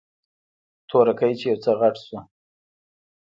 تورکى 0.89 1.29
چې 1.39 1.45
يو 1.51 1.57
څه 1.63 1.71
غټ 1.79 1.95
سو. 2.05 2.17